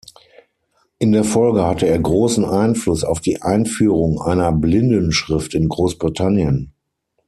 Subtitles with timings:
[0.97, 6.73] In der Folge hatte er großen Einfluss auf die Einführung einer Blindenschrift in Großbritannien.